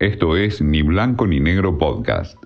[0.00, 2.42] Esto es Ni Blanco ni Negro Podcast.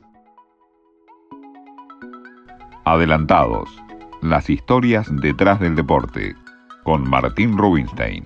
[2.85, 3.71] Adelantados.
[4.23, 6.35] Las historias detrás del deporte.
[6.83, 8.25] Con Martín Rubinstein.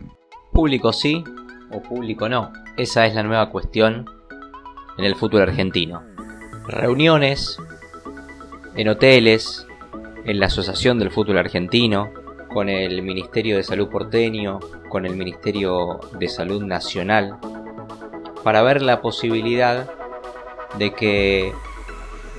[0.55, 1.23] Público sí
[1.71, 2.55] o público no.
[2.79, 4.07] Esa es la nueva cuestión
[4.97, 6.03] en el fútbol argentino.
[6.67, 7.59] Reuniones
[8.77, 9.67] en hoteles,
[10.25, 12.09] en la Asociación del Fútbol Argentino,
[12.49, 14.59] con el Ministerio de Salud porteño,
[14.89, 17.37] con el Ministerio de Salud Nacional,
[18.49, 19.91] para ver la posibilidad
[20.79, 21.53] de que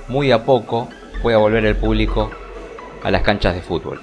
[0.08, 0.88] muy a poco
[1.22, 2.32] pueda volver el público
[3.04, 4.00] a las canchas de fútbol.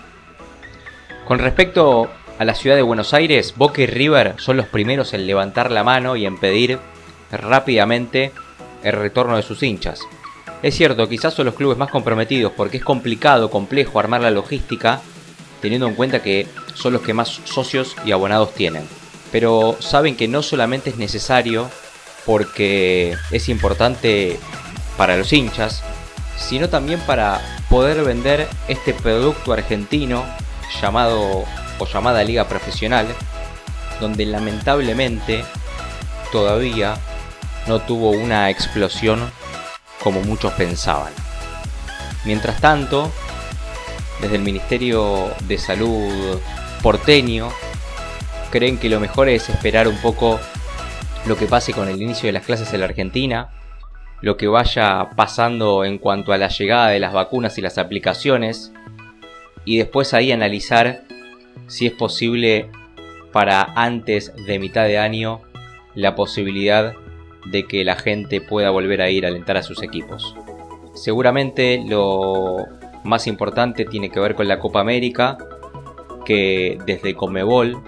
[1.27, 2.09] Con respecto
[2.39, 5.83] a la ciudad de Buenos Aires, Boca y River son los primeros en levantar la
[5.83, 6.79] mano y en pedir
[7.29, 8.31] rápidamente
[8.83, 9.99] el retorno de sus hinchas.
[10.63, 15.01] Es cierto, quizás son los clubes más comprometidos porque es complicado, complejo armar la logística,
[15.61, 18.87] teniendo en cuenta que son los que más socios y abonados tienen.
[19.29, 21.69] Pero saben que no solamente es necesario
[22.27, 24.37] porque es importante
[24.97, 25.81] para los hinchas,
[26.37, 30.25] sino también para poder vender este producto argentino
[30.81, 31.45] llamado
[31.79, 33.07] o llamada liga profesional,
[34.01, 35.45] donde lamentablemente
[36.31, 36.97] todavía
[37.65, 39.31] no tuvo una explosión
[40.03, 41.13] como muchos pensaban.
[42.25, 43.09] Mientras tanto,
[44.21, 46.39] desde el Ministerio de Salud
[46.83, 47.49] porteño,
[48.51, 50.41] creen que lo mejor es esperar un poco
[51.27, 53.49] lo que pase con el inicio de las clases en la Argentina,
[54.21, 58.71] lo que vaya pasando en cuanto a la llegada de las vacunas y las aplicaciones,
[59.65, 61.03] y después ahí analizar
[61.67, 62.69] si es posible
[63.33, 65.41] para antes de mitad de año
[65.95, 66.93] la posibilidad
[67.45, 70.33] de que la gente pueda volver a ir a alentar a sus equipos.
[70.93, 72.67] Seguramente lo
[73.03, 75.37] más importante tiene que ver con la Copa América,
[76.25, 77.83] que desde Comebol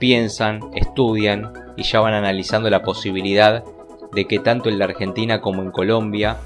[0.00, 3.64] piensan, estudian y ya van analizando la posibilidad
[4.12, 6.38] de que tanto en la Argentina como en Colombia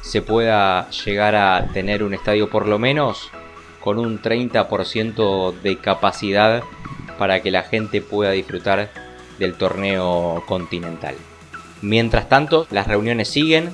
[0.00, 3.30] se pueda llegar a tener un estadio por lo menos
[3.80, 6.62] con un 30% de capacidad
[7.18, 8.90] para que la gente pueda disfrutar
[9.38, 11.14] del torneo continental.
[11.82, 13.70] Mientras tanto, las reuniones siguen,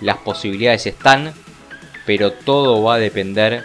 [0.00, 1.32] las posibilidades están,
[2.06, 3.64] pero todo va a depender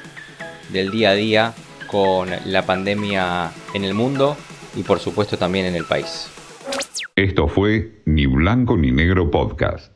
[0.69, 1.53] del día a día
[1.87, 4.35] con la pandemia en el mundo
[4.75, 6.27] y por supuesto también en el país.
[7.15, 9.94] Esto fue Ni Blanco ni Negro Podcast.